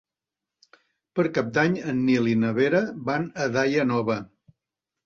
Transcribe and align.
Per 1.19 1.25
Cap 1.35 1.51
d'Any 1.59 1.77
en 1.93 2.01
Nil 2.09 2.31
i 2.35 2.35
na 2.47 2.53
Vera 2.61 2.85
van 3.13 3.31
a 3.47 3.49
Daia 3.61 3.89
Nova. 3.95 4.19